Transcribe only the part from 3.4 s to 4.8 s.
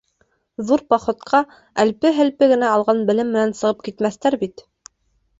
сығып китмәҫтәр бит.